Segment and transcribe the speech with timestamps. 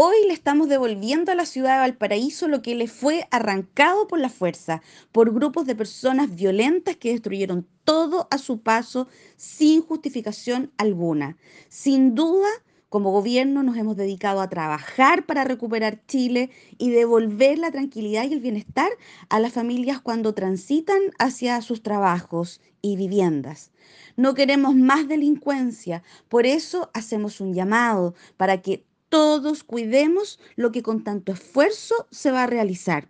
[0.00, 4.20] Hoy le estamos devolviendo a la ciudad de Valparaíso lo que le fue arrancado por
[4.20, 10.70] la fuerza, por grupos de personas violentas que destruyeron todo a su paso sin justificación
[10.76, 11.36] alguna.
[11.68, 12.46] Sin duda,
[12.88, 18.34] como gobierno nos hemos dedicado a trabajar para recuperar Chile y devolver la tranquilidad y
[18.34, 18.90] el bienestar
[19.28, 23.72] a las familias cuando transitan hacia sus trabajos y viviendas.
[24.16, 30.82] No queremos más delincuencia, por eso hacemos un llamado para que todos cuidemos lo que
[30.82, 33.08] con tanto esfuerzo se va a realizar.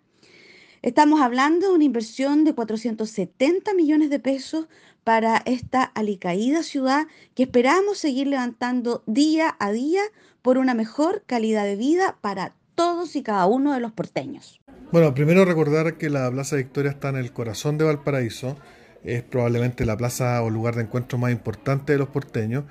[0.81, 4.67] Estamos hablando de una inversión de 470 millones de pesos
[5.03, 10.01] para esta alicaída ciudad que esperamos seguir levantando día a día
[10.41, 14.61] por una mejor calidad de vida para todos y cada uno de los porteños.
[14.91, 18.55] Bueno, primero recordar que la Plaza Victoria está en el corazón de Valparaíso,
[19.03, 22.65] es probablemente la plaza o lugar de encuentro más importante de los porteños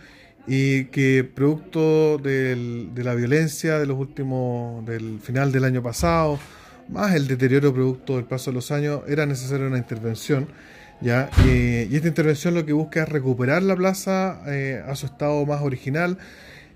[0.49, 6.39] y que producto de la violencia de los últimos, del final del año pasado,
[6.89, 10.49] más el deterioro producto del paso de los años, era necesaria una intervención.
[11.01, 11.31] ¿ya?
[11.45, 15.63] y esta intervención lo que busca es recuperar la plaza eh, a su estado más
[15.63, 16.19] original,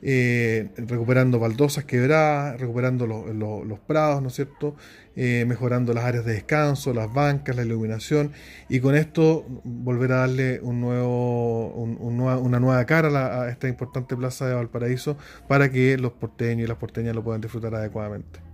[0.02, 4.74] eh, recuperando baldosas quebradas, recuperando los prados, ¿no es cierto?
[5.14, 8.32] Eh, mejorando las áreas de descanso, las bancas, la iluminación
[8.68, 14.48] y con esto volver a darle un nuevo, una nueva cara a, esta importante plaza
[14.48, 18.51] de Valparaíso para que los porteños y las porteñas lo puedan disfrutar adecuadamente.